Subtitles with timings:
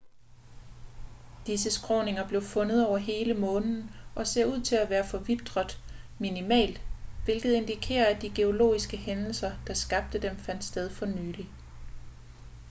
[1.45, 5.83] disse skråninger blev fundet over hele månen og ser ud til at være forvitret
[6.19, 6.81] minimalt
[7.25, 11.49] hvilket indikerer at de geologiske hændelser der skabte dem fandt sted for nylig